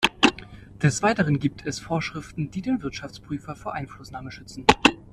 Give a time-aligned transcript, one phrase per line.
[0.81, 4.65] Des Weiteren gibt es Vorschriften, die den Wirtschaftsprüfer vor Einflussnahme schützen.